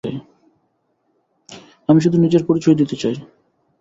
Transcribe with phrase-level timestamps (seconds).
[1.89, 3.15] আমি শুধু নিজের পরিচয় দিতে চাই।